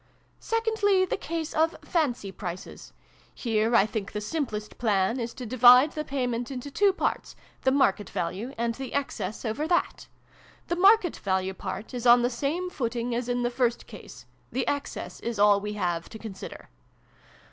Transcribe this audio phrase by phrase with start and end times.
[0.39, 2.91] "Secondly, the case of 'fancy prices.'
[3.35, 7.35] Here I think the simplest plan is to divide the pay ment into two parts,
[7.61, 10.07] the' market value' and the excess over that.
[10.69, 14.67] The' market value' part is on the same footing as in the first case: the
[14.67, 16.69] excess is all we have to consider.